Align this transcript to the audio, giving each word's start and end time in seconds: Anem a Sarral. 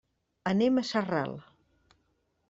Anem 0.51 0.79
a 0.81 0.83
Sarral. 0.91 1.35